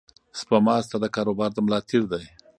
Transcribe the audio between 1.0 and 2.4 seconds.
د کاروبار د ملا تیر دی.